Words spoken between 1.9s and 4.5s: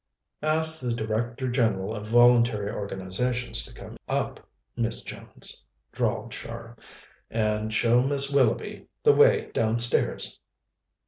of Voluntary Organizations to come up,